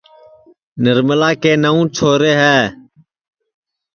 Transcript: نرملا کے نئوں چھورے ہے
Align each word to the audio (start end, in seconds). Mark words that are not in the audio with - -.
نرملا 0.83 1.29
کے 1.41 1.51
نئوں 1.61 1.83
چھورے 1.95 2.33
ہے 2.41 2.59